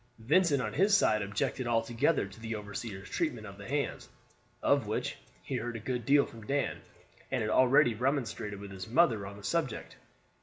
[0.17, 4.09] Vincent on his side objected altogether to the overseer's treatment of the hands,
[4.63, 6.81] of which he heard a good deal from Dan,
[7.29, 9.97] and had already remonstrated with his mother on the subject.